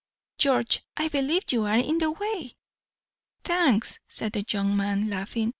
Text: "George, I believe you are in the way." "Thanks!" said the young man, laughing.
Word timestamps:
"George, 0.39 0.81
I 0.97 1.09
believe 1.09 1.51
you 1.51 1.65
are 1.65 1.77
in 1.77 1.99
the 1.99 2.09
way." 2.09 2.55
"Thanks!" 3.43 3.99
said 4.07 4.31
the 4.31 4.43
young 4.51 4.75
man, 4.75 5.11
laughing. 5.11 5.49